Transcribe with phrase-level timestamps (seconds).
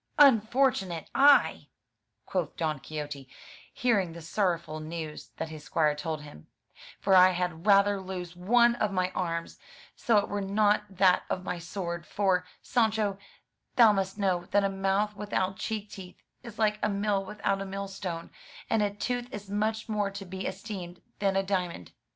[0.17, 1.67] "Unfortunate I!"
[2.25, 3.29] quoth Don Quixote,
[3.71, 6.47] hearing the sorrowful news that his squire told him,
[6.99, 9.59] "for I had rather lose one of my arms,
[9.95, 13.19] so it were not that of my sword; for, Sancho,
[13.75, 17.65] thou must know, that a mouth without cheek teeth is like a mill without a
[17.67, 18.31] mill stone;
[18.71, 21.91] and a tooth is much more to be esteemed than a diamond.